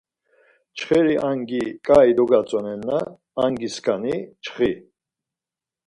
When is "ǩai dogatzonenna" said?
1.85-2.99